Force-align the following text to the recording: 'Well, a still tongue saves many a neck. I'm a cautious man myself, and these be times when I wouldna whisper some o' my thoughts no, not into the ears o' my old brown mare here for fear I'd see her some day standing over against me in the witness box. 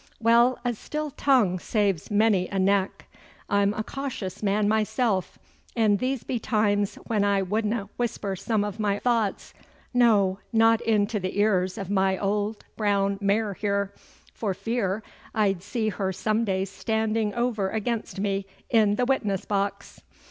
'Well, 0.19 0.57
a 0.65 0.73
still 0.73 1.11
tongue 1.11 1.59
saves 1.59 2.09
many 2.09 2.47
a 2.47 2.57
neck. 2.57 3.05
I'm 3.51 3.71
a 3.75 3.83
cautious 3.83 4.41
man 4.41 4.67
myself, 4.67 5.37
and 5.75 5.99
these 5.99 6.23
be 6.23 6.39
times 6.39 6.95
when 7.05 7.23
I 7.23 7.43
wouldna 7.43 7.87
whisper 7.97 8.35
some 8.35 8.63
o' 8.65 8.73
my 8.79 8.97
thoughts 8.97 9.53
no, 9.93 10.39
not 10.51 10.81
into 10.81 11.19
the 11.19 11.37
ears 11.39 11.77
o' 11.77 11.85
my 11.87 12.17
old 12.17 12.65
brown 12.75 13.19
mare 13.21 13.53
here 13.53 13.93
for 14.33 14.55
fear 14.55 15.03
I'd 15.35 15.61
see 15.61 15.89
her 15.89 16.11
some 16.11 16.45
day 16.45 16.65
standing 16.65 17.35
over 17.35 17.69
against 17.69 18.19
me 18.19 18.47
in 18.71 18.95
the 18.95 19.05
witness 19.05 19.45
box. 19.45 20.01